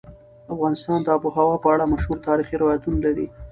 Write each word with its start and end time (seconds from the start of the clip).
افغانستان 0.53 0.99
د 1.03 1.07
آب 1.15 1.21
وهوا 1.25 1.57
په 1.63 1.67
اړه 1.73 1.91
مشهور 1.93 2.17
تاریخي 2.27 2.55
روایتونه 2.57 2.97
لري. 3.05 3.25